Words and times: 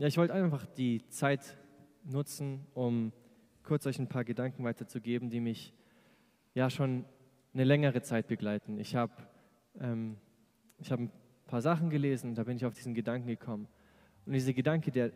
Ja, 0.00 0.06
ich 0.06 0.16
wollte 0.16 0.32
einfach 0.32 0.64
die 0.64 1.06
Zeit 1.10 1.58
nutzen, 2.04 2.66
um 2.72 3.12
kurz 3.62 3.84
euch 3.84 3.98
ein 3.98 4.08
paar 4.08 4.24
Gedanken 4.24 4.64
weiterzugeben, 4.64 5.28
die 5.28 5.40
mich 5.40 5.74
ja 6.54 6.70
schon 6.70 7.04
eine 7.52 7.64
längere 7.64 8.00
Zeit 8.00 8.26
begleiten. 8.26 8.78
Ich 8.78 8.96
habe 8.96 9.12
ähm, 9.78 10.16
hab 10.88 11.00
ein 11.00 11.12
paar 11.46 11.60
Sachen 11.60 11.90
gelesen 11.90 12.30
und 12.30 12.38
da 12.38 12.44
bin 12.44 12.56
ich 12.56 12.64
auf 12.64 12.72
diesen 12.72 12.94
Gedanken 12.94 13.28
gekommen. 13.28 13.68
Und 14.24 14.32
dieser 14.32 14.54
Gedanke, 14.54 14.90
der, 14.90 15.12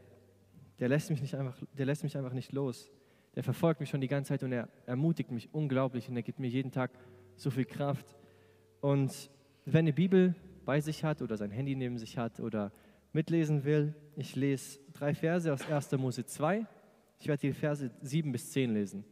der, 0.79 0.91
lässt 0.91 1.09
mich 1.09 1.23
nicht 1.23 1.35
einfach, 1.35 1.57
der 1.73 1.87
lässt 1.87 2.03
mich 2.03 2.15
einfach 2.19 2.35
nicht 2.35 2.53
los. 2.53 2.93
Der 3.37 3.43
verfolgt 3.43 3.81
mich 3.81 3.89
schon 3.89 4.03
die 4.03 4.09
ganze 4.09 4.35
Zeit 4.35 4.43
und 4.43 4.53
er 4.53 4.69
ermutigt 4.85 5.31
mich 5.31 5.49
unglaublich 5.55 6.11
und 6.11 6.17
er 6.17 6.23
gibt 6.23 6.41
mir 6.41 6.49
jeden 6.49 6.73
Tag 6.73 6.91
so 7.37 7.49
viel 7.49 7.65
Kraft. 7.65 8.15
Und 8.83 9.31
wer 9.65 9.79
eine 9.79 9.95
Bibel 9.95 10.35
bei 10.67 10.83
sich 10.83 11.05
hat 11.05 11.23
oder 11.23 11.39
sein 11.39 11.53
Handy 11.53 11.75
neben 11.75 11.97
sich 11.97 12.19
hat 12.19 12.39
oder 12.39 12.71
mitlesen 13.15 13.65
will, 13.65 13.95
ich 14.17 14.37
lese 14.37 14.79
drei 14.93 15.15
Verse 15.15 15.53
aus 15.53 15.69
1. 15.69 15.93
Mose 15.93 16.25
2. 16.25 16.67
Ich 17.19 17.29
werde 17.29 17.41
die 17.41 17.53
Verse 17.53 17.91
7 18.03 18.33
bis 18.33 18.51
10 18.53 18.75
lesen. 18.75 19.05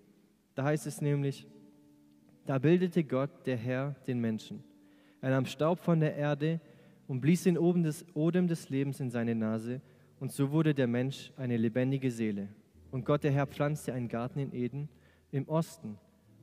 Da 0.54 0.64
heißt 0.64 0.86
es 0.86 1.00
nämlich, 1.00 1.46
da 2.44 2.58
bildete 2.58 3.04
Gott, 3.04 3.46
der 3.46 3.56
Herr, 3.56 3.94
den 4.06 4.20
Menschen. 4.20 4.62
Er 5.20 5.30
nahm 5.30 5.46
Staub 5.46 5.78
von 5.78 6.00
der 6.00 6.16
Erde 6.16 6.60
und 7.06 7.20
blies 7.20 7.44
den 7.44 7.56
Odem 7.56 8.48
des 8.48 8.68
Lebens 8.68 9.00
in 9.00 9.10
seine 9.10 9.34
Nase, 9.34 9.80
und 10.18 10.30
so 10.30 10.52
wurde 10.52 10.72
der 10.72 10.86
Mensch 10.86 11.32
eine 11.36 11.56
lebendige 11.56 12.10
Seele. 12.10 12.48
Und 12.92 13.04
Gott, 13.04 13.24
der 13.24 13.32
Herr, 13.32 13.46
pflanzte 13.46 13.92
einen 13.92 14.06
Garten 14.06 14.38
in 14.38 14.52
Eden 14.52 14.88
im 15.32 15.48
Osten 15.48 15.98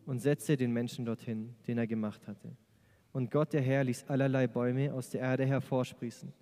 und 0.06 0.20
setzte 0.20 0.58
den 0.58 0.74
Menschen 0.74 1.06
dorthin, 1.06 1.56
den 1.66 1.78
er 1.78 1.88
gemacht 1.88 2.28
hatte. 2.28 2.58
Und 3.14 3.32
Gott, 3.32 3.54
der 3.54 3.62
Herr, 3.62 3.86
ließ 3.86 4.06
allerlei 4.08 4.48
Bäume 4.48 4.94
aus 4.94 5.12
der 5.12 5.22
Erde 5.22 5.46
hervorsprießen, 5.46 6.34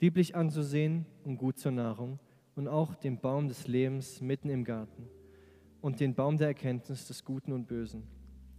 lieblich 0.00 0.34
anzusehen 0.34 1.06
und 1.24 1.36
gut 1.36 1.58
zur 1.58 1.72
Nahrung, 1.72 2.18
und 2.56 2.68
auch 2.68 2.94
den 2.94 3.18
Baum 3.18 3.48
des 3.48 3.66
Lebens 3.66 4.20
mitten 4.20 4.48
im 4.48 4.64
Garten 4.64 5.08
und 5.80 6.00
den 6.00 6.14
Baum 6.14 6.38
der 6.38 6.48
Erkenntnis 6.48 7.06
des 7.08 7.24
Guten 7.24 7.52
und 7.52 7.66
Bösen. 7.66 8.04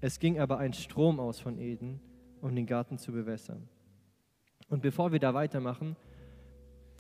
Es 0.02 0.20
ging 0.20 0.40
aber 0.40 0.58
ein 0.58 0.74
Strom 0.74 1.20
aus 1.20 1.40
von 1.40 1.58
Eden, 1.58 2.00
um 2.42 2.54
den 2.56 2.66
Garten 2.66 2.98
zu 2.98 3.12
bewässern. 3.12 3.68
Und 4.68 4.82
bevor 4.82 5.12
wir 5.12 5.20
da 5.20 5.34
weitermachen, 5.34 5.96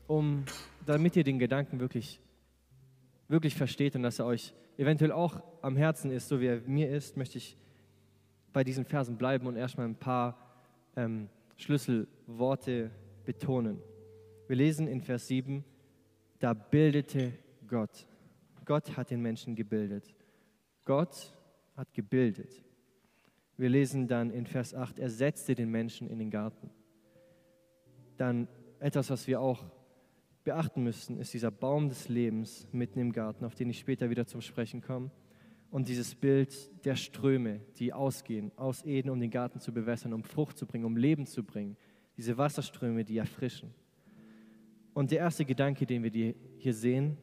um, 0.07 0.45
damit 0.85 1.15
ihr 1.15 1.23
den 1.23 1.39
Gedanken 1.39 1.79
wirklich, 1.79 2.21
wirklich 3.27 3.55
versteht 3.55 3.95
und 3.95 4.03
dass 4.03 4.19
er 4.19 4.25
euch 4.25 4.53
eventuell 4.77 5.11
auch 5.11 5.41
am 5.61 5.75
Herzen 5.75 6.11
ist, 6.11 6.27
so 6.27 6.39
wie 6.39 6.47
er 6.47 6.61
mir 6.61 6.89
ist, 6.89 7.17
möchte 7.17 7.37
ich 7.37 7.57
bei 8.53 8.63
diesen 8.63 8.85
Versen 8.85 9.17
bleiben 9.17 9.47
und 9.47 9.55
erstmal 9.55 9.87
ein 9.87 9.95
paar 9.95 10.37
ähm, 10.95 11.29
Schlüsselworte 11.57 12.91
betonen. 13.25 13.81
Wir 14.47 14.55
lesen 14.55 14.87
in 14.87 15.01
Vers 15.01 15.27
7, 15.27 15.63
da 16.39 16.53
bildete 16.53 17.33
Gott. 17.67 18.07
Gott 18.63 18.95
hat 18.95 19.09
den 19.09 19.21
Menschen 19.21 19.55
gebildet. 19.55 20.13
Gott 20.85 21.33
hat 21.75 21.93
gebildet. 21.93 22.63
Wir 23.57 23.69
lesen 23.69 24.07
dann 24.07 24.29
in 24.29 24.45
Vers 24.45 24.73
8, 24.73 24.99
er 24.99 25.09
setzte 25.09 25.55
den 25.55 25.71
Menschen 25.71 26.07
in 26.07 26.19
den 26.19 26.29
Garten. 26.29 26.69
Dann 28.17 28.47
etwas, 28.79 29.09
was 29.09 29.27
wir 29.27 29.41
auch 29.41 29.65
beachten 30.43 30.83
müssen, 30.83 31.17
ist 31.17 31.33
dieser 31.33 31.51
Baum 31.51 31.89
des 31.89 32.07
Lebens 32.07 32.67
mitten 32.71 32.99
im 32.99 33.11
Garten, 33.13 33.45
auf 33.45 33.55
den 33.55 33.69
ich 33.69 33.79
später 33.79 34.09
wieder 34.09 34.27
zum 34.27 34.41
Sprechen 34.41 34.81
komme. 34.81 35.09
Und 35.71 35.89
dieses 35.89 36.13
Bild 36.13 36.85
der 36.85 36.95
Ströme, 36.95 37.61
die 37.77 37.93
ausgehen 37.93 38.51
aus 38.57 38.85
Eden, 38.85 39.09
um 39.09 39.19
den 39.19 39.31
Garten 39.31 39.59
zu 39.59 39.73
bewässern, 39.73 40.13
um 40.13 40.23
Frucht 40.23 40.57
zu 40.57 40.67
bringen, 40.67 40.85
um 40.85 40.97
Leben 40.97 41.25
zu 41.25 41.43
bringen. 41.43 41.77
Diese 42.15 42.37
Wasserströme, 42.37 43.03
die 43.03 43.17
erfrischen. 43.17 43.73
Und 44.95 45.11
der 45.11 45.19
erste 45.19 45.43
Gedanke, 45.43 45.85
den 45.85 46.03
wir 46.03 46.33
hier 46.57 46.73
sehen, 46.73 47.17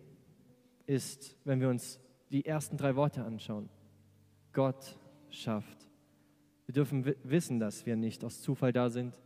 ist, 0.84 1.38
wenn 1.44 1.58
wir 1.58 1.70
uns 1.70 1.98
die 2.30 2.44
ersten 2.44 2.76
drei 2.76 2.94
Worte 2.96 3.24
anschauen. 3.24 3.70
Gott 4.52 4.98
schafft. 5.30 5.88
Wir 6.66 6.74
dürfen 6.74 7.14
wissen, 7.24 7.58
dass 7.58 7.86
wir 7.86 7.96
nicht 7.96 8.24
aus 8.24 8.42
Zufall 8.42 8.74
da 8.74 8.90
sind, 8.90 9.18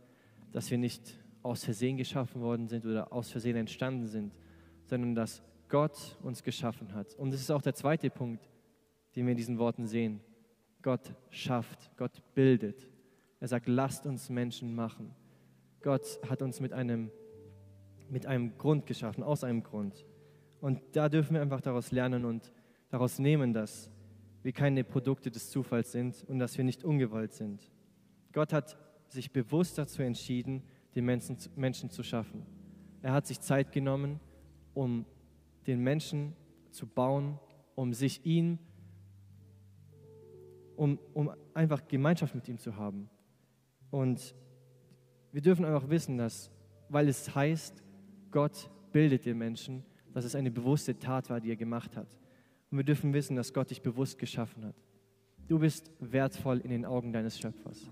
dass 0.53 0.71
wir 0.71 0.77
nicht 0.77 1.19
aus 1.43 1.65
Versehen 1.65 1.97
geschaffen 1.97 2.39
worden 2.39 2.69
sind 2.69 2.85
oder 2.85 3.11
aus 3.11 3.29
Versehen 3.29 3.57
entstanden 3.57 4.07
sind, 4.07 4.33
sondern 4.85 5.13
dass 5.13 5.43
Gott 5.67 6.17
uns 6.23 6.41
geschaffen 6.41 6.93
hat. 6.93 7.15
Und 7.15 7.31
das 7.31 7.41
ist 7.41 7.51
auch 7.51 7.61
der 7.61 7.75
zweite 7.75 8.09
Punkt, 8.09 8.49
den 9.17 9.25
wir 9.25 9.31
in 9.31 9.37
diesen 9.37 9.59
Worten 9.59 9.87
sehen. 9.87 10.21
Gott 10.81 11.13
schafft, 11.31 11.91
Gott 11.97 12.23
bildet. 12.33 12.87
Er 13.41 13.49
sagt, 13.49 13.67
lasst 13.67 14.05
uns 14.05 14.29
Menschen 14.29 14.73
machen. 14.73 15.13
Gott 15.81 16.19
hat 16.29 16.41
uns 16.41 16.61
mit 16.61 16.71
einem, 16.71 17.11
mit 18.09 18.25
einem 18.25 18.57
Grund 18.57 18.85
geschaffen, 18.85 19.23
aus 19.23 19.43
einem 19.43 19.63
Grund. 19.63 20.05
Und 20.61 20.81
da 20.93 21.09
dürfen 21.09 21.35
wir 21.35 21.41
einfach 21.41 21.61
daraus 21.61 21.91
lernen 21.91 22.25
und 22.25 22.51
daraus 22.89 23.19
nehmen, 23.19 23.53
dass 23.53 23.89
wir 24.43 24.53
keine 24.53 24.83
Produkte 24.83 25.29
des 25.29 25.49
Zufalls 25.49 25.91
sind 25.91 26.23
und 26.27 26.39
dass 26.39 26.57
wir 26.57 26.63
nicht 26.63 26.83
ungewollt 26.83 27.33
sind. 27.33 27.69
Gott 28.31 28.53
hat 28.53 28.77
sich 29.07 29.31
bewusst 29.31 29.77
dazu 29.77 30.01
entschieden, 30.01 30.63
den 30.95 31.05
Menschen, 31.05 31.37
Menschen 31.55 31.89
zu 31.89 32.03
schaffen. 32.03 32.45
Er 33.01 33.13
hat 33.13 33.27
sich 33.27 33.39
Zeit 33.39 33.71
genommen, 33.71 34.19
um 34.73 35.05
den 35.65 35.81
Menschen 35.81 36.35
zu 36.71 36.87
bauen, 36.87 37.39
um 37.75 37.93
sich 37.93 38.25
ihm, 38.25 38.59
um, 40.75 40.99
um 41.13 41.31
einfach 41.53 41.87
Gemeinschaft 41.87 42.35
mit 42.35 42.47
ihm 42.47 42.57
zu 42.57 42.75
haben. 42.75 43.09
Und 43.91 44.35
wir 45.31 45.41
dürfen 45.41 45.65
einfach 45.65 45.89
wissen, 45.89 46.17
dass, 46.17 46.51
weil 46.89 47.07
es 47.07 47.35
heißt, 47.35 47.83
Gott 48.31 48.69
bildet 48.91 49.25
den 49.25 49.37
Menschen, 49.37 49.83
dass 50.13 50.25
es 50.25 50.35
eine 50.35 50.51
bewusste 50.51 50.97
Tat 50.97 51.29
war, 51.29 51.39
die 51.39 51.49
er 51.49 51.55
gemacht 51.55 51.95
hat. 51.95 52.07
Und 52.71 52.77
wir 52.77 52.83
dürfen 52.83 53.13
wissen, 53.13 53.35
dass 53.35 53.53
Gott 53.53 53.69
dich 53.69 53.81
bewusst 53.81 54.17
geschaffen 54.17 54.65
hat. 54.65 54.75
Du 55.47 55.59
bist 55.59 55.91
wertvoll 55.99 56.59
in 56.59 56.69
den 56.69 56.85
Augen 56.85 57.13
deines 57.13 57.39
Schöpfers. 57.39 57.89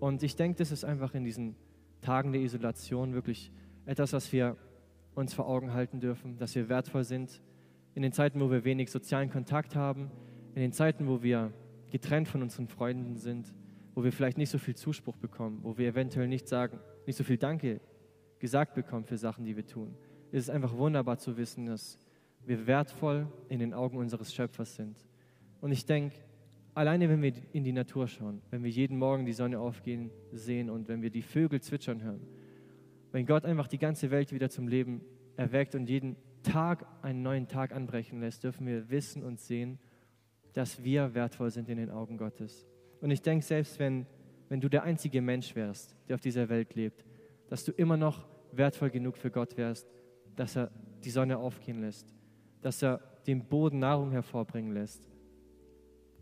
Und 0.00 0.22
ich 0.22 0.34
denke, 0.34 0.58
das 0.58 0.72
ist 0.72 0.84
einfach 0.84 1.14
in 1.14 1.24
diesen 1.24 1.54
Tagen 2.00 2.32
der 2.32 2.40
Isolation 2.40 3.14
wirklich 3.14 3.52
etwas, 3.86 4.12
was 4.12 4.32
wir 4.32 4.56
uns 5.14 5.34
vor 5.34 5.48
Augen 5.48 5.72
halten 5.72 6.00
dürfen, 6.00 6.36
dass 6.38 6.54
wir 6.54 6.68
wertvoll 6.68 7.04
sind. 7.04 7.42
In 7.94 8.02
den 8.02 8.12
Zeiten, 8.12 8.40
wo 8.40 8.50
wir 8.50 8.64
wenig 8.64 8.90
sozialen 8.90 9.30
Kontakt 9.30 9.74
haben, 9.74 10.10
in 10.54 10.62
den 10.62 10.72
Zeiten, 10.72 11.06
wo 11.08 11.22
wir 11.22 11.52
getrennt 11.90 12.28
von 12.28 12.42
unseren 12.42 12.68
Freunden 12.68 13.16
sind, 13.16 13.52
wo 13.94 14.04
wir 14.04 14.12
vielleicht 14.12 14.38
nicht 14.38 14.50
so 14.50 14.58
viel 14.58 14.76
Zuspruch 14.76 15.16
bekommen, 15.16 15.60
wo 15.62 15.76
wir 15.76 15.88
eventuell 15.88 16.28
nicht 16.28 16.48
sagen, 16.48 16.78
nicht 17.06 17.16
so 17.16 17.24
viel 17.24 17.38
Danke 17.38 17.80
gesagt 18.38 18.74
bekommen 18.74 19.04
für 19.04 19.18
Sachen, 19.18 19.44
die 19.44 19.56
wir 19.56 19.66
tun. 19.66 19.94
Es 20.30 20.40
ist 20.44 20.50
einfach 20.50 20.76
wunderbar 20.76 21.18
zu 21.18 21.36
wissen, 21.36 21.66
dass 21.66 21.98
wir 22.44 22.66
wertvoll 22.66 23.26
in 23.48 23.58
den 23.58 23.74
Augen 23.74 23.98
unseres 23.98 24.34
Schöpfers 24.34 24.74
sind. 24.74 24.96
Und 25.60 25.72
ich 25.72 25.86
denke, 25.86 26.16
alleine 26.74 27.08
wenn 27.08 27.22
wir 27.22 27.32
in 27.52 27.64
die 27.64 27.72
Natur 27.72 28.06
schauen, 28.06 28.40
wenn 28.50 28.62
wir 28.62 28.70
jeden 28.70 28.98
Morgen 28.98 29.26
die 29.26 29.32
Sonne 29.32 29.58
aufgehen 29.58 30.10
sehen 30.32 30.70
und 30.70 30.88
wenn 30.88 31.02
wir 31.02 31.10
die 31.10 31.22
Vögel 31.22 31.60
zwitschern 31.60 32.02
hören, 32.02 32.20
wenn 33.12 33.26
Gott 33.26 33.44
einfach 33.44 33.68
die 33.68 33.78
ganze 33.78 34.10
Welt 34.10 34.32
wieder 34.32 34.50
zum 34.50 34.68
Leben 34.68 35.00
erweckt 35.36 35.74
und 35.74 35.88
jeden 35.88 36.16
Tag 36.42 36.86
einen 37.02 37.22
neuen 37.22 37.48
Tag 37.48 37.72
anbrechen 37.72 38.20
lässt, 38.20 38.44
dürfen 38.44 38.66
wir 38.66 38.90
wissen 38.90 39.22
und 39.24 39.40
sehen, 39.40 39.78
dass 40.52 40.82
wir 40.82 41.14
wertvoll 41.14 41.50
sind 41.50 41.68
in 41.68 41.78
den 41.78 41.90
Augen 41.90 42.16
Gottes. 42.16 42.66
Und 43.00 43.10
ich 43.10 43.22
denke, 43.22 43.44
selbst 43.44 43.78
wenn, 43.78 44.06
wenn 44.48 44.60
du 44.60 44.68
der 44.68 44.82
einzige 44.82 45.20
Mensch 45.20 45.54
wärst, 45.54 45.96
der 46.08 46.14
auf 46.14 46.20
dieser 46.20 46.48
Welt 46.48 46.74
lebt, 46.74 47.04
dass 47.48 47.64
du 47.64 47.72
immer 47.72 47.96
noch 47.96 48.26
wertvoll 48.52 48.90
genug 48.90 49.16
für 49.16 49.30
Gott 49.30 49.56
wärst, 49.56 49.88
dass 50.36 50.56
er 50.56 50.70
die 51.04 51.10
Sonne 51.10 51.38
aufgehen 51.38 51.80
lässt, 51.80 52.14
dass 52.60 52.82
er 52.82 53.00
dem 53.26 53.44
Boden 53.44 53.78
Nahrung 53.78 54.10
hervorbringen 54.10 54.72
lässt, 54.72 55.08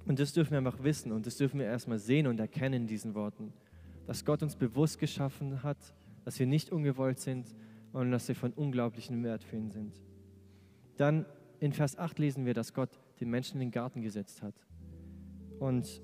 und 0.07 0.21
das 0.21 0.33
dürfen 0.33 0.53
wir 0.53 0.59
einfach 0.59 0.83
wissen 0.83 1.13
und 1.13 1.27
das 1.27 1.37
dürfen 1.37 1.59
wir 1.59 1.67
erstmal 1.67 1.99
sehen 1.99 2.27
und 2.27 2.39
erkennen 2.39 2.83
in 2.83 2.87
diesen 2.87 3.15
Worten, 3.15 3.53
dass 4.07 4.25
Gott 4.25 4.43
uns 4.43 4.55
bewusst 4.55 4.99
geschaffen 4.99 5.63
hat, 5.63 5.79
dass 6.25 6.39
wir 6.39 6.47
nicht 6.47 6.71
ungewollt 6.71 7.19
sind 7.19 7.55
und 7.93 8.13
dass 8.13 8.29
wir 8.29 8.37
von 8.37 8.53
unglaublichem 8.53 9.23
Wert 9.25 9.43
für 9.43 9.57
ihn 9.57 9.71
sind. 9.71 10.01
Dann 10.97 11.27
in 11.59 11.73
Vers 11.73 11.99
8 11.99 12.19
lesen 12.19 12.47
wir, 12.47 12.55
dass 12.55 12.73
Gott 12.73 13.01
den 13.21 13.31
Menschen 13.31 13.61
in 13.61 13.69
den 13.69 13.73
Garten 13.73 14.01
gesetzt 14.01 14.43
hat. 14.43 14.55
Und 15.59 16.01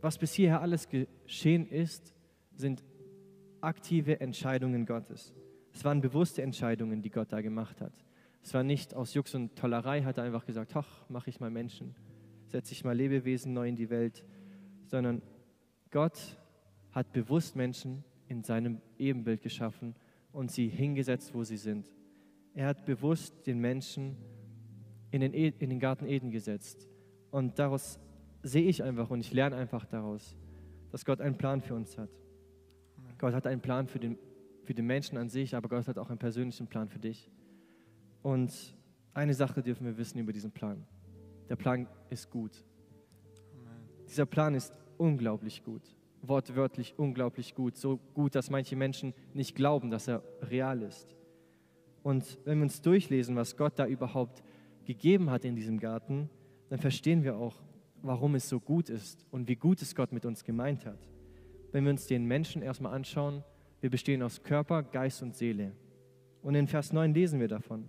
was 0.00 0.18
bis 0.18 0.34
hierher 0.34 0.60
alles 0.60 0.88
geschehen 0.88 1.66
ist, 1.66 2.14
sind 2.54 2.84
aktive 3.62 4.20
Entscheidungen 4.20 4.86
Gottes. 4.86 5.32
Es 5.72 5.84
waren 5.84 6.00
bewusste 6.00 6.42
Entscheidungen, 6.42 7.00
die 7.00 7.10
Gott 7.10 7.32
da 7.32 7.40
gemacht 7.40 7.80
hat. 7.80 7.92
Es 8.42 8.52
war 8.52 8.62
nicht 8.62 8.94
aus 8.94 9.14
Jux 9.14 9.34
und 9.34 9.56
Tollerei, 9.56 10.02
hat 10.02 10.18
er 10.18 10.24
einfach 10.24 10.44
gesagt, 10.44 10.76
ach, 10.76 11.08
mache 11.08 11.30
ich 11.30 11.40
mal 11.40 11.50
Menschen 11.50 11.94
setze 12.52 12.72
ich 12.72 12.84
mal 12.84 12.94
Lebewesen 12.94 13.54
neu 13.54 13.66
in 13.66 13.76
die 13.76 13.90
Welt, 13.90 14.24
sondern 14.84 15.22
Gott 15.90 16.38
hat 16.92 17.12
bewusst 17.12 17.56
Menschen 17.56 18.04
in 18.28 18.44
seinem 18.44 18.80
Ebenbild 18.98 19.40
geschaffen 19.42 19.94
und 20.32 20.50
sie 20.50 20.68
hingesetzt, 20.68 21.34
wo 21.34 21.42
sie 21.44 21.56
sind. 21.56 21.90
Er 22.54 22.66
hat 22.66 22.84
bewusst 22.84 23.46
den 23.46 23.58
Menschen 23.58 24.16
in 25.10 25.22
den, 25.22 25.32
e 25.32 25.48
in 25.58 25.70
den 25.70 25.80
Garten 25.80 26.06
Eden 26.06 26.30
gesetzt. 26.30 26.88
Und 27.30 27.58
daraus 27.58 27.98
sehe 28.42 28.68
ich 28.68 28.82
einfach 28.82 29.08
und 29.10 29.20
ich 29.20 29.32
lerne 29.32 29.56
einfach 29.56 29.86
daraus, 29.86 30.36
dass 30.90 31.06
Gott 31.06 31.22
einen 31.22 31.38
Plan 31.38 31.62
für 31.62 31.74
uns 31.74 31.96
hat. 31.96 32.10
Gott 33.22 33.34
hat 33.34 33.46
einen 33.46 33.60
Plan 33.60 33.86
für 33.86 34.00
den, 34.00 34.18
für 34.64 34.74
den 34.74 34.84
Menschen 34.84 35.16
an 35.16 35.28
sich, 35.28 35.54
aber 35.54 35.68
Gott 35.68 35.86
hat 35.86 35.96
auch 35.96 36.08
einen 36.10 36.18
persönlichen 36.18 36.66
Plan 36.66 36.88
für 36.88 36.98
dich. 36.98 37.30
Und 38.20 38.74
eine 39.14 39.32
Sache 39.32 39.62
dürfen 39.62 39.86
wir 39.86 39.96
wissen 39.96 40.18
über 40.18 40.32
diesen 40.32 40.50
Plan. 40.50 40.84
Der 41.48 41.54
Plan 41.54 41.86
ist 42.10 42.30
gut. 42.30 42.50
Dieser 44.08 44.26
Plan 44.26 44.56
ist 44.56 44.74
unglaublich 44.98 45.62
gut, 45.62 45.82
wortwörtlich 46.20 46.98
unglaublich 46.98 47.54
gut, 47.54 47.76
so 47.76 47.98
gut, 48.12 48.34
dass 48.34 48.50
manche 48.50 48.74
Menschen 48.74 49.14
nicht 49.34 49.54
glauben, 49.54 49.92
dass 49.92 50.08
er 50.08 50.24
real 50.40 50.82
ist. 50.82 51.14
Und 52.02 52.40
wenn 52.44 52.58
wir 52.58 52.64
uns 52.64 52.82
durchlesen, 52.82 53.36
was 53.36 53.56
Gott 53.56 53.74
da 53.76 53.86
überhaupt 53.86 54.42
gegeben 54.84 55.30
hat 55.30 55.44
in 55.44 55.54
diesem 55.54 55.78
Garten, 55.78 56.28
dann 56.70 56.80
verstehen 56.80 57.22
wir 57.22 57.36
auch, 57.36 57.62
warum 58.02 58.34
es 58.34 58.48
so 58.48 58.58
gut 58.58 58.88
ist 58.88 59.24
und 59.30 59.46
wie 59.46 59.54
gut 59.54 59.80
es 59.80 59.94
Gott 59.94 60.10
mit 60.10 60.26
uns 60.26 60.42
gemeint 60.42 60.86
hat. 60.86 61.08
Wenn 61.72 61.84
wir 61.84 61.90
uns 61.90 62.06
den 62.06 62.26
Menschen 62.26 62.62
erstmal 62.62 62.94
anschauen, 62.94 63.42
wir 63.80 63.90
bestehen 63.90 64.22
aus 64.22 64.42
Körper, 64.42 64.82
Geist 64.82 65.22
und 65.22 65.34
Seele. 65.34 65.72
Und 66.42 66.54
in 66.54 66.68
Vers 66.68 66.92
9 66.92 67.14
lesen 67.14 67.40
wir 67.40 67.48
davon. 67.48 67.88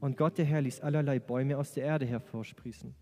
Und 0.00 0.16
Gott 0.16 0.38
der 0.38 0.46
Herr 0.46 0.62
ließ 0.62 0.80
allerlei 0.80 1.18
Bäume 1.18 1.58
aus 1.58 1.72
der 1.74 1.84
Erde 1.84 2.06
hervorsprießen. 2.06 2.94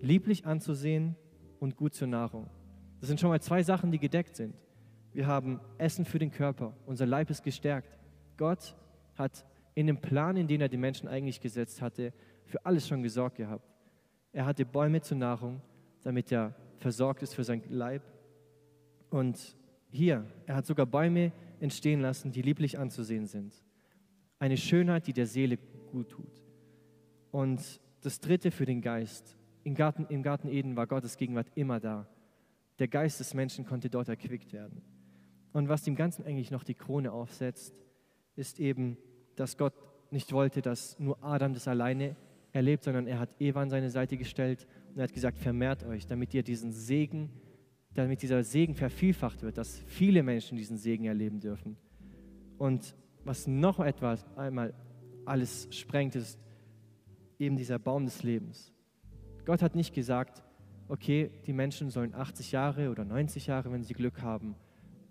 Lieblich 0.00 0.46
anzusehen 0.46 1.14
und 1.60 1.76
gut 1.76 1.94
zur 1.94 2.08
Nahrung. 2.08 2.48
Das 3.00 3.08
sind 3.08 3.20
schon 3.20 3.28
mal 3.30 3.40
zwei 3.40 3.62
Sachen, 3.62 3.92
die 3.92 3.98
gedeckt 3.98 4.34
sind. 4.34 4.54
Wir 5.12 5.26
haben 5.26 5.60
Essen 5.78 6.04
für 6.04 6.18
den 6.18 6.30
Körper, 6.30 6.74
unser 6.86 7.06
Leib 7.06 7.30
ist 7.30 7.42
gestärkt. 7.42 7.98
Gott 8.36 8.74
hat 9.14 9.44
in 9.74 9.86
dem 9.86 10.00
Plan, 10.00 10.36
in 10.36 10.48
den 10.48 10.60
er 10.60 10.68
die 10.68 10.76
Menschen 10.76 11.08
eigentlich 11.08 11.40
gesetzt 11.40 11.82
hatte, 11.82 12.12
für 12.46 12.64
alles 12.64 12.88
schon 12.88 13.02
gesorgt 13.02 13.36
gehabt. 13.36 13.68
Er 14.32 14.46
hatte 14.46 14.64
Bäume 14.64 15.00
zur 15.02 15.18
Nahrung, 15.18 15.60
damit 16.02 16.32
er 16.32 16.54
versorgt 16.78 17.22
ist 17.22 17.34
für 17.34 17.44
sein 17.44 17.62
Leib. 17.68 18.02
Und 19.14 19.56
hier, 19.92 20.26
er 20.44 20.56
hat 20.56 20.66
sogar 20.66 20.86
Bäume 20.86 21.30
entstehen 21.60 22.00
lassen, 22.00 22.32
die 22.32 22.42
lieblich 22.42 22.80
anzusehen 22.80 23.26
sind. 23.26 23.54
Eine 24.40 24.56
Schönheit, 24.56 25.06
die 25.06 25.12
der 25.12 25.28
Seele 25.28 25.56
gut 25.92 26.08
tut. 26.08 26.42
Und 27.30 27.80
das 28.00 28.18
Dritte 28.18 28.50
für 28.50 28.66
den 28.66 28.82
Geist. 28.82 29.36
Im 29.62 29.76
Garten, 29.76 30.06
Im 30.08 30.24
Garten 30.24 30.48
Eden 30.48 30.74
war 30.74 30.88
Gottes 30.88 31.16
Gegenwart 31.16 31.46
immer 31.54 31.78
da. 31.78 32.08
Der 32.80 32.88
Geist 32.88 33.20
des 33.20 33.34
Menschen 33.34 33.64
konnte 33.64 33.88
dort 33.88 34.08
erquickt 34.08 34.52
werden. 34.52 34.82
Und 35.52 35.68
was 35.68 35.84
dem 35.84 35.94
Ganzen 35.94 36.24
eigentlich 36.24 36.50
noch 36.50 36.64
die 36.64 36.74
Krone 36.74 37.12
aufsetzt, 37.12 37.80
ist 38.34 38.58
eben, 38.58 38.96
dass 39.36 39.56
Gott 39.56 39.74
nicht 40.10 40.32
wollte, 40.32 40.60
dass 40.60 40.98
nur 40.98 41.22
Adam 41.22 41.54
das 41.54 41.68
alleine 41.68 42.16
erlebt, 42.50 42.82
sondern 42.82 43.06
er 43.06 43.20
hat 43.20 43.30
Eva 43.38 43.62
an 43.62 43.70
seine 43.70 43.90
Seite 43.90 44.16
gestellt 44.16 44.66
und 44.90 44.98
er 44.98 45.04
hat 45.04 45.12
gesagt, 45.12 45.38
vermehrt 45.38 45.84
euch, 45.84 46.04
damit 46.04 46.34
ihr 46.34 46.42
diesen 46.42 46.72
Segen, 46.72 47.30
damit 47.94 48.22
dieser 48.22 48.42
Segen 48.42 48.74
vervielfacht 48.74 49.42
wird, 49.42 49.56
dass 49.56 49.78
viele 49.86 50.22
Menschen 50.22 50.58
diesen 50.58 50.76
Segen 50.76 51.04
erleben 51.04 51.40
dürfen. 51.40 51.76
Und 52.58 52.94
was 53.24 53.46
noch 53.46 53.80
etwas 53.80 54.26
einmal 54.36 54.74
alles 55.24 55.68
sprengt, 55.70 56.14
ist 56.16 56.38
eben 57.38 57.56
dieser 57.56 57.78
Baum 57.78 58.04
des 58.04 58.22
Lebens. 58.22 58.72
Gott 59.44 59.62
hat 59.62 59.74
nicht 59.74 59.94
gesagt, 59.94 60.42
okay, 60.88 61.30
die 61.46 61.52
Menschen 61.52 61.90
sollen 61.90 62.14
80 62.14 62.52
Jahre 62.52 62.90
oder 62.90 63.04
90 63.04 63.46
Jahre, 63.46 63.72
wenn 63.72 63.82
sie 63.82 63.94
Glück 63.94 64.22
haben, 64.22 64.54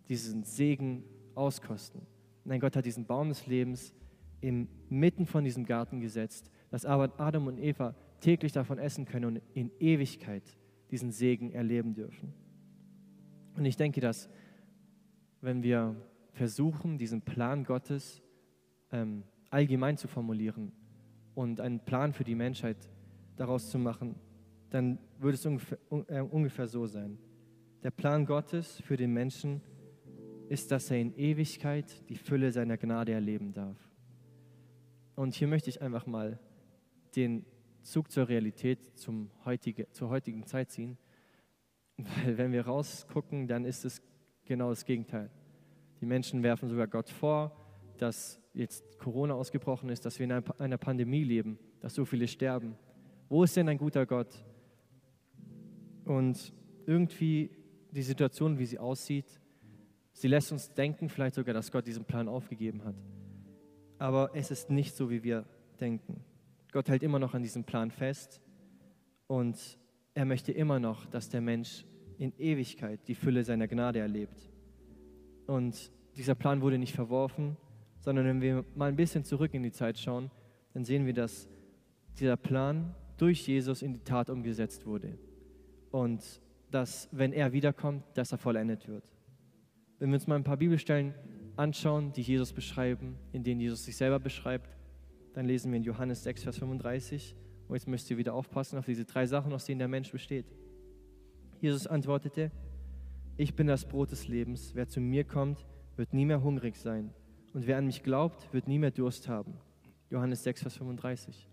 diesen 0.09 0.44
Segen 0.44 1.03
auskosten. 1.36 2.01
Nein, 2.45 2.59
Gott 2.59 2.75
hat 2.75 2.86
diesen 2.86 3.06
Baum 3.06 3.29
des 3.29 3.47
Lebens 3.47 3.94
inmitten 4.41 5.25
von 5.25 5.44
diesem 5.44 5.65
Garten 5.65 6.01
gesetzt, 6.01 6.51
dass 6.69 6.86
aber 6.86 7.13
Adam 7.19 7.47
und 7.47 7.57
Eva 7.57 7.95
täglich 8.19 8.51
davon 8.51 8.77
essen 8.77 9.06
können 9.06 9.25
und 9.25 9.41
in 9.53 9.71
Ewigkeit 9.79 10.44
diesen 10.91 11.12
Segen 11.12 11.51
erleben 11.51 11.94
dürfen. 11.94 12.33
Und 13.55 13.65
ich 13.65 13.77
denke, 13.77 14.01
dass 14.01 14.29
wenn 15.41 15.61
wir 15.63 15.95
versuchen, 16.31 16.97
diesen 16.97 17.21
Plan 17.21 17.63
Gottes 17.63 18.21
ähm, 18.91 19.23
allgemein 19.50 19.97
zu 19.97 20.07
formulieren 20.07 20.71
und 21.35 21.59
einen 21.59 21.79
Plan 21.79 22.13
für 22.13 22.23
die 22.23 22.35
Menschheit 22.35 22.77
daraus 23.35 23.69
zu 23.69 23.77
machen, 23.77 24.15
dann 24.69 24.97
würde 25.19 25.35
es 25.35 25.45
ungefähr, 25.45 25.77
äh, 26.07 26.21
ungefähr 26.21 26.67
so 26.67 26.88
sein. 26.88 27.17
Der 27.83 27.91
Plan 27.91 28.25
Gottes 28.25 28.81
für 28.81 28.97
den 28.97 29.13
Menschen 29.13 29.61
ist, 30.50 30.71
dass 30.71 30.89
er 30.89 31.00
in 31.00 31.15
Ewigkeit 31.15 32.09
die 32.09 32.15
Fülle 32.15 32.51
seiner 32.51 32.77
Gnade 32.77 33.11
erleben 33.11 33.53
darf. 33.53 33.77
Und 35.15 35.35
hier 35.35 35.47
möchte 35.47 35.69
ich 35.69 35.81
einfach 35.81 36.05
mal 36.05 36.39
den 37.15 37.45
Zug 37.81 38.09
zur 38.09 38.29
Realität 38.29 38.97
zum 38.97 39.29
heutige, 39.45 39.91
zur 39.91 40.09
heutigen 40.09 40.45
Zeit 40.45 40.71
ziehen. 40.71 40.97
Weil 41.97 42.37
wenn 42.37 42.51
wir 42.51 42.65
rausgucken, 42.65 43.47
dann 43.47 43.65
ist 43.65 43.85
es 43.85 44.01
genau 44.45 44.69
das 44.69 44.85
Gegenteil. 44.85 45.29
Die 46.01 46.05
Menschen 46.05 46.43
werfen 46.43 46.69
sogar 46.69 46.87
Gott 46.87 47.09
vor, 47.09 47.55
dass 47.97 48.41
jetzt 48.53 48.99
Corona 48.99 49.33
ausgebrochen 49.33 49.89
ist, 49.89 50.05
dass 50.05 50.19
wir 50.19 50.25
in 50.25 50.31
einer 50.31 50.77
Pandemie 50.77 51.23
leben, 51.23 51.57
dass 51.79 51.95
so 51.95 52.05
viele 52.05 52.27
sterben. 52.27 52.75
Wo 53.29 53.43
ist 53.43 53.55
denn 53.55 53.69
ein 53.69 53.77
guter 53.77 54.05
Gott? 54.05 54.45
Und 56.05 56.53
irgendwie 56.85 57.51
die 57.91 58.01
Situation, 58.01 58.59
wie 58.59 58.65
sie 58.65 58.79
aussieht, 58.79 59.39
sie 60.11 60.27
lässt 60.27 60.51
uns 60.51 60.73
denken, 60.73 61.09
vielleicht 61.09 61.35
sogar, 61.35 61.53
dass 61.53 61.71
Gott 61.71 61.87
diesen 61.87 62.05
Plan 62.05 62.27
aufgegeben 62.27 62.83
hat. 62.83 62.95
Aber 63.97 64.31
es 64.33 64.51
ist 64.51 64.69
nicht 64.69 64.95
so, 64.95 65.09
wie 65.09 65.23
wir 65.23 65.45
denken. 65.79 66.23
Gott 66.71 66.89
hält 66.89 67.03
immer 67.03 67.19
noch 67.19 67.33
an 67.33 67.41
diesem 67.41 67.63
Plan 67.63 67.91
fest 67.91 68.41
und 69.27 69.79
er 70.13 70.25
möchte 70.25 70.51
immer 70.51 70.80
noch, 70.80 71.06
dass 71.06 71.30
der 71.30 71.42
Mensch 71.42 71.86
in 72.18 72.33
Ewigkeit 72.38 73.00
die 73.07 73.15
Fülle 73.15 73.44
seiner 73.44 73.68
Gnade 73.68 74.00
erlebt. 74.00 74.50
Und 75.48 75.92
dieser 76.15 76.36
Plan 76.36 76.62
wurde 76.62 76.77
nicht 76.77 76.94
verworfen, 76.94 77.57
sondern 78.00 78.25
wenn 78.25 78.42
wir 78.42 78.65
mal 78.75 78.89
ein 78.89 78.95
bisschen 78.95 79.24
zurück 79.24 79.54
in 79.54 79.63
die 79.63 79.71
Zeit 79.71 79.98
schauen, 79.98 80.30
dann 80.74 80.83
sehen 80.83 81.06
wir, 81.06 81.13
dass 81.13 81.48
dieser 82.19 82.38
Plan 82.38 82.94
durch 83.18 83.48
Jesus 83.48 83.81
in 83.81 83.94
die 83.94 84.04
Tat 84.04 84.30
umgesetzt 84.30 84.86
wurde. 84.86 85.18
Und 85.92 86.42
dass, 86.69 87.07
wenn 87.12 87.33
er 87.33 87.54
wiederkommt, 87.54 88.04
dass 88.15 88.31
er 88.31 88.38
vollendet 88.38 88.88
wird. 88.88 89.04
Wenn 90.00 90.10
wir 90.10 90.15
uns 90.15 90.27
mal 90.27 90.36
ein 90.36 90.44
paar 90.44 90.57
Bibelstellen 90.57 91.13
anschauen, 91.56 92.12
die 92.13 92.21
Jesus 92.21 92.51
beschreiben, 92.51 93.15
in 93.31 93.44
denen 93.44 93.62
Jesus 93.62 93.86
sich 93.86 93.95
selber 93.95 94.19
beschreibt, 94.19 94.75
dann 95.33 95.45
lesen 95.45 95.71
wir 95.71 95.77
in 95.77 95.83
Johannes 95.83 96.24
6, 96.24 96.44
Vers 96.44 96.57
35. 96.57 97.36
Und 97.67 97.75
jetzt 97.75 97.88
müsst 97.88 98.10
ihr 98.12 98.17
wieder 98.17 98.34
aufpassen 98.34 98.77
auf 98.77 98.86
diese 98.86 99.05
drei 99.05 99.25
Sachen, 99.25 99.53
aus 99.53 99.65
denen 99.65 99.79
der 99.79 99.88
Mensch 99.88 100.12
besteht. 100.12 100.46
Jesus 101.60 101.88
antwortete, 101.88 102.51
ich 103.38 103.55
bin 103.55 103.67
das 103.67 103.86
Brot 103.86 104.12
des 104.12 104.27
Lebens. 104.27 104.75
Wer 104.75 104.88
zu 104.88 105.00
mir 105.00 105.24
kommt, 105.24 105.65
wird 105.96 106.13
nie 106.13 106.25
mehr 106.25 106.43
hungrig 106.43 106.75
sein 106.75 107.12
und 107.53 107.67
wer 107.67 107.77
an 107.77 107.86
mich 107.86 108.03
glaubt, 108.03 108.51
wird 108.51 108.67
nie 108.67 108.79
mehr 108.79 108.91
Durst 108.91 109.29
haben. 109.29 109.53
Johannes 110.10 110.43
6, 110.43 110.62
Vers 110.62 110.77
35. 110.77 111.48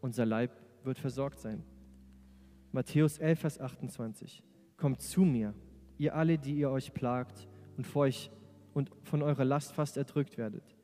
Unser 0.00 0.26
Leib 0.26 0.50
wird 0.84 0.98
versorgt 0.98 1.40
sein. 1.40 1.64
Matthäus 2.72 3.18
11, 3.18 3.40
Vers 3.40 3.60
28. 3.60 4.42
Kommt 4.76 5.00
zu 5.00 5.22
mir, 5.22 5.54
ihr 5.96 6.14
alle, 6.14 6.38
die 6.38 6.54
ihr 6.54 6.70
euch 6.70 6.92
plagt 6.92 7.48
und, 7.76 7.96
euch, 7.96 8.30
und 8.74 8.90
von 9.02 9.22
eurer 9.22 9.44
Last 9.44 9.72
fast 9.72 9.96
erdrückt 9.96 10.36
werdet. 10.36 10.76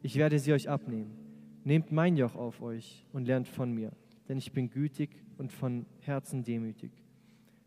Ich 0.00 0.16
werde 0.16 0.38
sie 0.38 0.52
euch 0.52 0.68
abnehmen. 0.68 1.27
Nehmt 1.68 1.92
mein 1.92 2.16
Joch 2.16 2.34
auf 2.34 2.62
euch 2.62 3.04
und 3.12 3.26
lernt 3.26 3.46
von 3.46 3.70
mir, 3.70 3.92
denn 4.26 4.38
ich 4.38 4.52
bin 4.52 4.70
gütig 4.70 5.10
und 5.36 5.52
von 5.52 5.84
Herzen 6.00 6.42
demütig. 6.42 6.90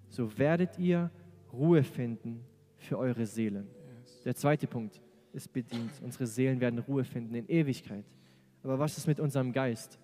So 0.08 0.40
werdet 0.40 0.80
ihr 0.80 1.12
Ruhe 1.54 1.84
finden 1.84 2.44
für 2.78 2.98
eure 2.98 3.28
Seelen. 3.28 3.68
Der 4.26 4.34
zweite 4.34 4.66
Punkt 4.66 5.00
ist 5.34 5.54
bedient. 5.54 5.92
Unsere 6.02 6.26
Seelen 6.26 6.60
werden 6.60 6.80
Ruhe 6.80 7.04
finden 7.04 7.36
in 7.36 7.48
Ewigkeit. 7.48 8.06
Aber 8.64 8.80
was 8.80 8.98
ist 8.98 9.06
mit 9.06 9.20
unserem 9.20 9.52
Geist? 9.52 10.00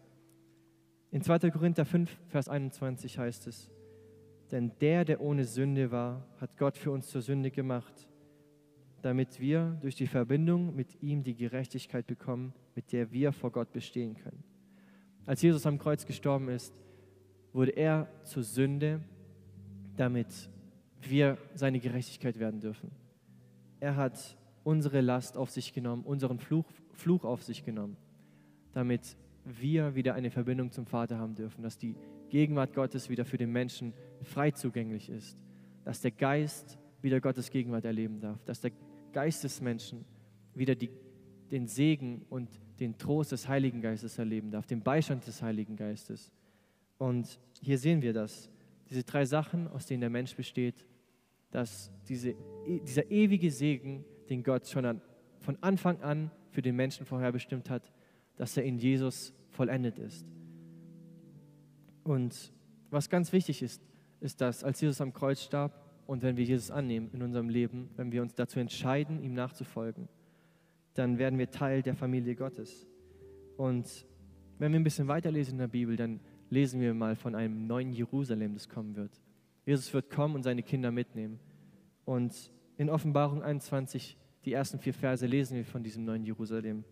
In 1.10 1.24
2. 1.24 1.50
Korinther 1.50 1.84
5, 1.84 2.16
Vers 2.28 2.50
21 2.50 3.18
heißt 3.18 3.48
es, 3.48 3.72
denn 4.52 4.74
der, 4.80 5.06
der 5.06 5.22
ohne 5.22 5.44
Sünde 5.44 5.90
war, 5.90 6.24
hat 6.40 6.56
Gott 6.56 6.78
für 6.78 6.92
uns 6.92 7.08
zur 7.08 7.24
Sünde 7.24 7.50
gemacht, 7.50 8.08
damit 9.02 9.40
wir 9.40 9.78
durch 9.82 9.96
die 9.96 10.08
Verbindung 10.08 10.76
mit 10.76 11.02
ihm 11.02 11.24
die 11.24 11.36
Gerechtigkeit 11.36 12.08
bekommen, 12.08 12.54
mit 12.76 12.92
der 12.92 13.12
wir 13.12 13.32
vor 13.32 13.52
Gott 13.52 13.72
bestehen 13.72 14.16
können. 14.16 14.44
Als 15.26 15.42
Jesus 15.42 15.66
am 15.66 15.78
Kreuz 15.78 16.06
gestorben 16.06 16.50
ist, 16.50 16.74
wurde 17.54 17.72
er 17.72 18.08
zur 18.24 18.44
Sünde, 18.44 19.02
damit 19.96 20.50
wir 21.02 21.38
seine 21.54 21.80
Gerechtigkeit 21.80 22.40
werden 22.40 22.60
dürfen. 22.60 22.92
Er 23.80 23.96
hat 23.96 24.38
unsere 24.64 25.02
Last 25.02 25.38
auf 25.38 25.50
sich 25.50 25.74
genommen, 25.74 26.04
unseren 26.04 26.40
Fluch, 26.40 26.66
Fluch 26.94 27.24
auf 27.24 27.44
sich 27.44 27.64
genommen, 27.64 27.98
damit 28.74 29.18
wir 29.46 29.96
wieder 29.96 30.14
eine 30.14 30.30
Verbindung 30.30 30.72
zum 30.72 30.86
Vater 30.86 31.18
haben 31.18 31.36
dürfen, 31.36 31.62
dass 31.62 31.78
die 31.78 31.96
Gegenwart 32.30 32.74
Gottes 32.74 33.10
wieder 33.10 33.26
für 33.26 33.38
den 33.38 33.52
Menschen 33.52 33.94
frei 34.24 34.52
zugänglich 34.52 35.10
ist, 35.10 35.38
dass 35.86 36.02
der 36.02 36.12
Geist 36.12 36.78
wieder 37.02 37.22
Gottes 37.22 37.50
Gegenwart 37.50 37.86
erleben 37.86 38.20
darf, 38.20 38.44
dass 38.44 38.60
der 38.60 38.72
Geist 39.18 39.44
des 39.44 39.62
Menschen 39.62 40.06
wieder 40.54 40.76
die, 40.76 40.92
den 41.50 41.66
Segen 41.66 42.24
und 42.30 42.52
den 42.80 43.00
Trost 43.00 43.32
des 43.32 43.48
Heiligen 43.48 43.82
Geistes 43.82 44.20
erleben 44.20 44.52
darf, 44.52 44.68
den 44.68 44.84
Beistand 44.84 45.26
des 45.26 45.42
Heiligen 45.42 45.76
Geistes. 45.76 46.32
Und 47.00 47.40
hier 47.60 47.80
sehen 47.80 48.04
wir 48.04 48.14
das, 48.14 48.52
diese 48.92 49.04
drei 49.04 49.26
Sachen, 49.26 49.68
aus 49.70 49.88
denen 49.88 50.02
der 50.02 50.12
Mensch 50.12 50.36
besteht, 50.36 50.86
dass 51.50 51.92
diese, 52.08 52.36
dieser 52.86 53.10
ewige 53.10 53.50
Segen 53.50 54.06
den 54.30 54.44
Gott 54.44 54.68
schon 54.68 54.86
an, 54.86 55.02
von 55.40 55.58
Anfang 55.62 56.00
an 56.02 56.30
für 56.52 56.62
den 56.62 56.76
Menschen 56.76 57.04
vorherbestimmt 57.04 57.72
hat, 57.72 57.92
dass 58.36 58.56
er 58.56 58.66
in 58.66 58.78
Jesus 58.78 59.34
vollendet 59.50 59.98
ist. 59.98 60.28
Und 62.04 62.54
was 62.92 63.10
ganz 63.10 63.34
wichtig 63.34 63.64
ist, 63.64 63.82
ist, 64.20 64.42
dass 64.42 64.64
als 64.64 64.80
Jesus 64.80 65.02
am 65.02 65.12
Kreuz 65.12 65.42
starb 65.42 65.87
und 66.08 66.24
wenn 66.24 66.38
wir 66.38 66.46
Jesus 66.46 66.72
annehmen 66.72 67.10
in 67.14 67.22
unserem 67.22 67.50
Leben, 67.50 67.90
wenn 67.98 68.12
wir 68.12 68.22
uns 68.22 68.34
dazu 68.34 68.60
entscheiden, 68.60 69.22
ihm 69.22 69.34
nachzufolgen, 69.34 70.08
dann 70.94 71.20
werden 71.20 71.38
wir 71.38 71.52
Teil 71.52 71.82
der 71.82 71.96
Familie 71.96 72.36
Gottes. 72.36 72.88
Und 73.58 74.06
wenn 74.58 74.72
wir 74.72 74.80
ein 74.80 74.86
bisschen 74.86 75.10
weiterlesen 75.10 75.56
in 75.56 75.60
der 75.60 75.68
Bibel, 75.68 75.98
dann 75.98 76.22
lesen 76.50 76.80
wir 76.80 76.94
mal 76.94 77.16
von 77.16 77.36
einem 77.36 77.68
neuen 77.68 77.92
Jerusalem, 77.92 78.54
das 78.54 78.70
kommen 78.70 78.96
wird. 78.96 79.22
Jesus 79.66 79.94
wird 79.94 80.10
kommen 80.10 80.36
und 80.36 80.44
seine 80.44 80.64
Kinder 80.64 80.92
mitnehmen. 80.92 81.40
Und 82.06 82.52
in 82.78 82.90
Offenbarung 82.90 83.44
21, 83.44 84.18
die 84.46 84.54
ersten 84.54 84.80
vier 84.80 84.94
Verse, 84.94 85.26
lesen 85.26 85.58
wir 85.58 85.66
von 85.66 85.84
diesem 85.84 86.06
neuen 86.06 86.24
Jerusalem. 86.24 86.86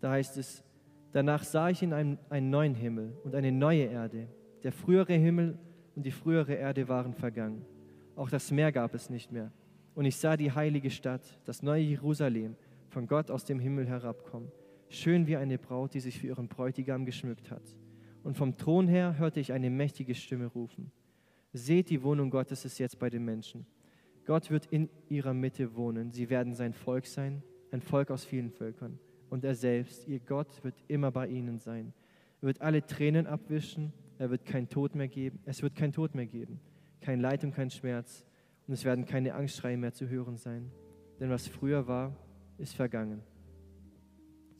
Da 0.00 0.10
heißt 0.10 0.36
es, 0.36 0.64
danach 1.12 1.44
sah 1.44 1.70
ich 1.70 1.82
in 1.82 1.92
einem, 1.92 2.18
einen 2.28 2.50
neuen 2.50 2.74
Himmel 2.74 3.16
und 3.22 3.36
eine 3.36 3.52
neue 3.52 3.84
Erde. 3.84 4.26
Der 4.64 4.72
frühere 4.72 5.14
Himmel 5.14 5.56
und 5.94 6.04
die 6.04 6.10
frühere 6.10 6.54
Erde 6.54 6.88
waren 6.88 7.14
vergangen. 7.14 7.64
Auch 8.18 8.30
das 8.30 8.50
Meer 8.50 8.72
gab 8.72 8.94
es 8.94 9.10
nicht 9.10 9.30
mehr. 9.30 9.52
Und 9.94 10.04
ich 10.04 10.16
sah 10.16 10.36
die 10.36 10.50
heilige 10.50 10.90
Stadt, 10.90 11.22
das 11.44 11.62
neue 11.62 11.84
Jerusalem, 11.84 12.56
von 12.88 13.06
Gott 13.06 13.30
aus 13.30 13.44
dem 13.44 13.60
Himmel 13.60 13.86
herabkommen, 13.86 14.50
schön 14.88 15.28
wie 15.28 15.36
eine 15.36 15.56
Braut, 15.56 15.94
die 15.94 16.00
sich 16.00 16.18
für 16.18 16.26
ihren 16.26 16.48
Bräutigam 16.48 17.04
geschmückt 17.04 17.52
hat. 17.52 17.62
Und 18.24 18.36
vom 18.36 18.56
Thron 18.56 18.88
her 18.88 19.18
hörte 19.18 19.38
ich 19.38 19.52
eine 19.52 19.70
mächtige 19.70 20.16
Stimme 20.16 20.46
rufen. 20.46 20.90
Seht, 21.52 21.90
die 21.90 22.02
Wohnung 22.02 22.30
Gottes 22.30 22.64
ist 22.64 22.78
jetzt 22.78 22.98
bei 22.98 23.08
den 23.08 23.24
Menschen. 23.24 23.66
Gott 24.26 24.50
wird 24.50 24.66
in 24.66 24.90
ihrer 25.08 25.32
Mitte 25.32 25.76
wohnen. 25.76 26.10
Sie 26.10 26.28
werden 26.28 26.54
sein 26.54 26.72
Volk 26.72 27.06
sein, 27.06 27.44
ein 27.70 27.80
Volk 27.80 28.10
aus 28.10 28.24
vielen 28.24 28.50
Völkern. 28.50 28.98
Und 29.30 29.44
er 29.44 29.54
selbst, 29.54 30.08
ihr 30.08 30.18
Gott, 30.18 30.64
wird 30.64 30.74
immer 30.88 31.12
bei 31.12 31.28
ihnen 31.28 31.60
sein. 31.60 31.92
Er 32.40 32.48
wird 32.48 32.62
alle 32.62 32.84
Tränen 32.84 33.28
abwischen. 33.28 33.92
Er 34.18 34.28
wird 34.28 34.44
kein 34.44 34.68
Tod 34.68 34.96
mehr 34.96 35.06
geben. 35.06 35.38
Es 35.44 35.62
wird 35.62 35.76
kein 35.76 35.92
Tod 35.92 36.16
mehr 36.16 36.26
geben, 36.26 36.58
kein 37.08 37.20
Leid 37.20 37.42
und 37.42 37.54
kein 37.54 37.70
Schmerz. 37.70 38.22
Und 38.66 38.74
es 38.74 38.84
werden 38.84 39.06
keine 39.06 39.32
Angstschreie 39.32 39.78
mehr 39.78 39.94
zu 39.94 40.10
hören 40.10 40.36
sein. 40.36 40.70
Denn 41.18 41.30
was 41.30 41.48
früher 41.48 41.86
war, 41.86 42.14
ist 42.58 42.74
vergangen. 42.74 43.22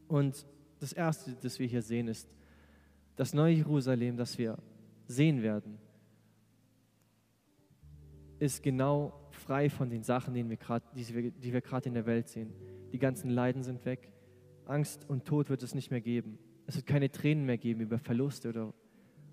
Und 0.07 0.47
das 0.81 0.95
Erste, 0.95 1.37
das 1.43 1.59
wir 1.59 1.67
hier 1.67 1.83
sehen, 1.83 2.09
ist 2.09 2.27
das 3.17 3.35
neue 3.35 3.53
Jerusalem, 3.53 4.17
das 4.17 4.39
wir 4.39 4.57
sehen 5.07 5.43
werden, 5.43 5.77
ist 8.39 8.63
genau 8.63 9.29
frei 9.31 9.69
von 9.69 9.91
den 9.91 10.03
Sachen, 10.03 10.33
die 10.33 10.49
wir 10.49 11.61
gerade 11.61 11.87
in 11.87 11.93
der 11.93 12.07
Welt 12.07 12.29
sehen. 12.29 12.55
Die 12.95 12.99
ganzen 12.99 13.29
Leiden 13.29 13.63
sind 13.63 13.85
weg. 13.85 14.11
Angst 14.65 15.05
und 15.07 15.27
Tod 15.27 15.51
wird 15.51 15.63
es 15.63 15.75
nicht 15.75 15.91
mehr 15.91 16.01
geben. 16.01 16.39
Es 16.67 16.77
wird 16.77 16.87
keine 16.87 17.11
Tränen 17.11 17.45
mehr 17.45 17.59
geben 17.59 17.83
über 17.83 17.99
Verluste 17.99 18.49
oder, 18.49 18.73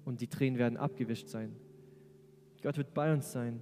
und 0.04 0.20
die 0.20 0.28
Tränen 0.28 0.60
werden 0.60 0.76
abgewischt 0.76 1.30
sein. 1.30 1.56
Gott 2.66 2.78
wird 2.78 2.96
bei 2.96 3.14
uns 3.14 3.32
sein 3.32 3.62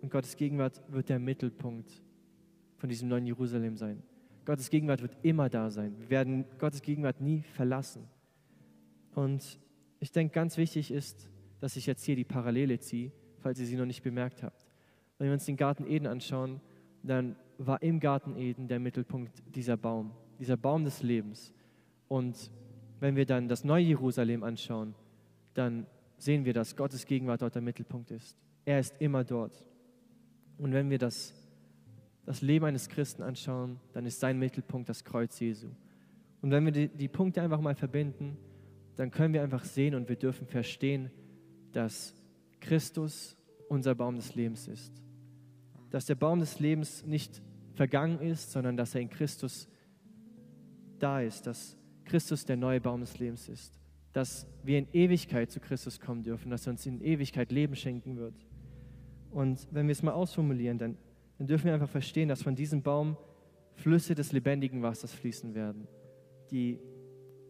und 0.00 0.10
Gottes 0.10 0.34
Gegenwart 0.34 0.80
wird 0.88 1.10
der 1.10 1.18
Mittelpunkt 1.18 2.02
von 2.78 2.88
diesem 2.88 3.10
neuen 3.10 3.26
Jerusalem 3.26 3.76
sein. 3.76 4.02
Gottes 4.46 4.70
Gegenwart 4.70 5.02
wird 5.02 5.14
immer 5.20 5.50
da 5.50 5.70
sein. 5.70 5.94
Wir 5.98 6.08
werden 6.08 6.46
Gottes 6.58 6.80
Gegenwart 6.80 7.20
nie 7.20 7.42
verlassen. 7.42 8.08
Und 9.14 9.60
ich 9.98 10.10
denke, 10.10 10.32
ganz 10.32 10.56
wichtig 10.56 10.90
ist, 10.90 11.28
dass 11.60 11.76
ich 11.76 11.84
jetzt 11.84 12.02
hier 12.02 12.16
die 12.16 12.24
Parallele 12.24 12.78
ziehe, 12.78 13.12
falls 13.40 13.60
ihr 13.60 13.66
sie 13.66 13.76
noch 13.76 13.84
nicht 13.84 14.02
bemerkt 14.02 14.42
habt. 14.42 14.66
Wenn 15.18 15.26
wir 15.26 15.34
uns 15.34 15.44
den 15.44 15.58
Garten 15.58 15.86
Eden 15.86 16.06
anschauen, 16.06 16.62
dann 17.02 17.36
war 17.58 17.82
im 17.82 18.00
Garten 18.00 18.36
Eden 18.36 18.68
der 18.68 18.80
Mittelpunkt 18.80 19.42
dieser 19.54 19.76
Baum, 19.76 20.12
dieser 20.38 20.56
Baum 20.56 20.84
des 20.84 21.02
Lebens. 21.02 21.52
Und 22.08 22.50
wenn 23.00 23.16
wir 23.16 23.26
dann 23.26 23.48
das 23.48 23.64
neue 23.64 23.84
Jerusalem 23.84 24.44
anschauen, 24.44 24.94
dann 25.52 25.86
sehen 26.22 26.44
wir, 26.44 26.52
dass 26.52 26.76
Gottes 26.76 27.06
Gegenwart 27.06 27.42
dort 27.42 27.54
der 27.54 27.62
Mittelpunkt 27.62 28.10
ist. 28.10 28.36
Er 28.64 28.80
ist 28.80 29.00
immer 29.00 29.24
dort. 29.24 29.66
Und 30.58 30.72
wenn 30.72 30.90
wir 30.90 30.98
das 30.98 31.34
das 32.30 32.42
Leben 32.42 32.64
eines 32.64 32.88
Christen 32.88 33.22
anschauen, 33.22 33.80
dann 33.92 34.06
ist 34.06 34.20
sein 34.20 34.38
Mittelpunkt 34.38 34.88
das 34.88 35.04
Kreuz 35.04 35.40
Jesu. 35.40 35.68
Und 36.42 36.52
wenn 36.52 36.64
wir 36.64 36.70
die, 36.70 36.88
die 36.88 37.08
Punkte 37.08 37.42
einfach 37.42 37.60
mal 37.60 37.74
verbinden, 37.74 38.36
dann 38.94 39.10
können 39.10 39.34
wir 39.34 39.42
einfach 39.42 39.64
sehen 39.64 39.96
und 39.96 40.08
wir 40.08 40.14
dürfen 40.14 40.46
verstehen, 40.46 41.10
dass 41.72 42.14
Christus 42.60 43.36
unser 43.68 43.96
Baum 43.96 44.14
des 44.14 44.36
Lebens 44.36 44.68
ist. 44.68 44.92
Dass 45.90 46.06
der 46.06 46.14
Baum 46.14 46.38
des 46.38 46.60
Lebens 46.60 47.04
nicht 47.04 47.42
vergangen 47.74 48.20
ist, 48.20 48.52
sondern 48.52 48.76
dass 48.76 48.94
er 48.94 49.00
in 49.00 49.10
Christus 49.10 49.68
da 51.00 51.20
ist, 51.20 51.48
dass 51.48 51.76
Christus 52.04 52.44
der 52.44 52.56
neue 52.56 52.80
Baum 52.80 53.00
des 53.00 53.18
Lebens 53.18 53.48
ist, 53.48 53.79
dass 54.12 54.46
wir 54.62 54.78
in 54.78 54.88
Ewigkeit 54.92 55.50
zu 55.50 55.60
Christus 55.60 56.00
kommen 56.00 56.22
dürfen, 56.22 56.50
dass 56.50 56.66
er 56.66 56.72
uns 56.72 56.86
in 56.86 57.00
Ewigkeit 57.00 57.52
Leben 57.52 57.76
schenken 57.76 58.16
wird. 58.16 58.34
Und 59.30 59.68
wenn 59.70 59.86
wir 59.86 59.92
es 59.92 60.02
mal 60.02 60.12
ausformulieren, 60.12 60.78
dann 60.78 60.96
dann 61.40 61.46
dürfen 61.46 61.64
wir 61.64 61.72
einfach 61.72 61.88
verstehen, 61.88 62.28
dass 62.28 62.42
von 62.42 62.54
diesem 62.54 62.82
Baum 62.82 63.16
Flüsse 63.72 64.14
des 64.14 64.30
lebendigen 64.32 64.82
Wassers 64.82 65.14
fließen 65.14 65.54
werden, 65.54 65.88
die 66.50 66.78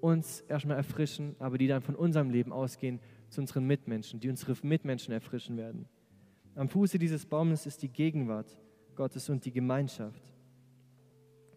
uns 0.00 0.42
erstmal 0.42 0.76
erfrischen, 0.76 1.34
aber 1.40 1.58
die 1.58 1.66
dann 1.66 1.82
von 1.82 1.96
unserem 1.96 2.30
Leben 2.30 2.52
ausgehen 2.52 3.00
zu 3.30 3.40
unseren 3.40 3.66
Mitmenschen, 3.66 4.20
die 4.20 4.28
unsere 4.28 4.54
Mitmenschen 4.62 5.12
erfrischen 5.12 5.56
werden. 5.56 5.88
Am 6.54 6.68
Fuße 6.68 7.00
dieses 7.00 7.26
Baumes 7.26 7.66
ist 7.66 7.82
die 7.82 7.88
Gegenwart 7.88 8.56
Gottes 8.94 9.28
und 9.28 9.44
die 9.44 9.50
Gemeinschaft. 9.50 10.22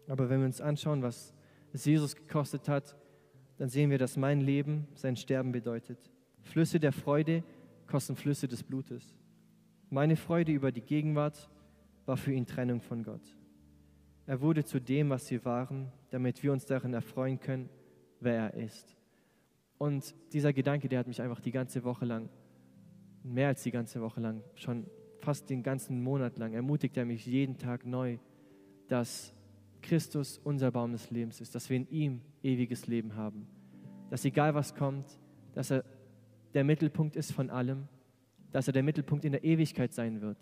Aber 0.08 0.28
wenn 0.28 0.40
wir 0.40 0.46
uns 0.46 0.60
anschauen, 0.60 1.02
was 1.02 1.32
es 1.72 1.84
Jesus 1.84 2.16
gekostet 2.16 2.68
hat, 2.68 2.96
dann 3.58 3.68
sehen 3.68 3.90
wir, 3.90 3.98
dass 3.98 4.16
mein 4.16 4.40
Leben 4.40 4.86
sein 4.94 5.16
Sterben 5.16 5.52
bedeutet. 5.52 5.98
Flüsse 6.42 6.80
der 6.80 6.92
Freude 6.92 7.42
kosten 7.86 8.16
Flüsse 8.16 8.48
des 8.48 8.62
Blutes. 8.62 9.16
Meine 9.90 10.16
Freude 10.16 10.52
über 10.52 10.72
die 10.72 10.80
Gegenwart 10.80 11.48
war 12.06 12.16
für 12.16 12.32
ihn 12.32 12.46
Trennung 12.46 12.80
von 12.80 13.02
Gott. 13.02 13.22
Er 14.26 14.40
wurde 14.40 14.64
zu 14.64 14.80
dem, 14.80 15.10
was 15.10 15.26
sie 15.26 15.44
waren, 15.44 15.92
damit 16.10 16.42
wir 16.42 16.52
uns 16.52 16.64
darin 16.64 16.94
erfreuen 16.94 17.38
können, 17.38 17.68
wer 18.20 18.52
er 18.52 18.54
ist. 18.54 18.96
Und 19.78 20.14
dieser 20.32 20.52
Gedanke, 20.52 20.88
der 20.88 21.00
hat 21.00 21.06
mich 21.06 21.20
einfach 21.20 21.40
die 21.40 21.50
ganze 21.50 21.84
Woche 21.84 22.06
lang, 22.06 22.30
mehr 23.22 23.48
als 23.48 23.62
die 23.62 23.70
ganze 23.70 24.00
Woche 24.00 24.20
lang, 24.20 24.42
schon 24.54 24.86
fast 25.18 25.50
den 25.50 25.62
ganzen 25.62 26.02
Monat 26.02 26.38
lang, 26.38 26.54
ermutigt 26.54 26.96
er 26.96 27.04
mich 27.04 27.26
jeden 27.26 27.58
Tag 27.58 27.86
neu, 27.86 28.18
dass 28.88 29.34
Christus 29.84 30.40
unser 30.42 30.70
Baum 30.70 30.92
des 30.92 31.10
Lebens 31.10 31.40
ist, 31.40 31.54
dass 31.54 31.68
wir 31.68 31.76
in 31.76 31.88
ihm 31.90 32.20
ewiges 32.42 32.86
Leben 32.86 33.14
haben. 33.16 33.46
Dass 34.10 34.24
egal 34.24 34.54
was 34.54 34.74
kommt, 34.74 35.06
dass 35.52 35.70
er 35.70 35.84
der 36.54 36.64
Mittelpunkt 36.64 37.16
ist 37.16 37.32
von 37.32 37.50
allem, 37.50 37.88
dass 38.50 38.66
er 38.66 38.72
der 38.72 38.82
Mittelpunkt 38.82 39.24
in 39.24 39.32
der 39.32 39.44
Ewigkeit 39.44 39.92
sein 39.92 40.20
wird, 40.20 40.38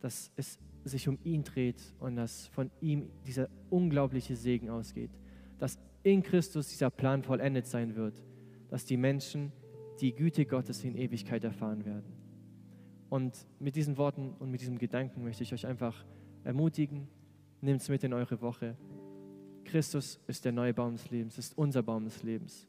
dass 0.00 0.30
es 0.36 0.58
sich 0.84 1.08
um 1.08 1.18
ihn 1.24 1.42
dreht 1.42 1.82
und 1.98 2.16
dass 2.16 2.46
von 2.48 2.70
ihm 2.80 3.10
dieser 3.26 3.48
unglaubliche 3.70 4.36
Segen 4.36 4.70
ausgeht, 4.70 5.10
dass 5.58 5.78
in 6.02 6.22
Christus 6.22 6.68
dieser 6.68 6.90
Plan 6.90 7.22
vollendet 7.22 7.66
sein 7.66 7.96
wird, 7.96 8.22
dass 8.68 8.84
die 8.84 8.96
Menschen 8.98 9.52
die 10.00 10.14
Güte 10.14 10.44
Gottes 10.44 10.84
in 10.84 10.94
Ewigkeit 10.94 11.42
erfahren 11.42 11.84
werden. 11.84 12.12
Und 13.08 13.46
mit 13.58 13.76
diesen 13.76 13.96
Worten 13.96 14.34
und 14.38 14.50
mit 14.50 14.60
diesem 14.60 14.78
Gedanken 14.78 15.24
möchte 15.24 15.42
ich 15.42 15.52
euch 15.52 15.66
einfach 15.66 16.04
ermutigen, 16.44 17.08
nehmt 17.64 17.80
es 17.80 17.88
mit 17.88 18.04
in 18.04 18.12
eure 18.12 18.40
Woche. 18.40 18.76
Christus 19.64 20.20
ist 20.26 20.44
der 20.44 20.52
neue 20.52 20.74
Baum 20.74 20.92
des 20.92 21.10
Lebens, 21.10 21.38
ist 21.38 21.56
unser 21.56 21.82
Baum 21.82 22.04
des 22.04 22.22
Lebens. 22.22 22.68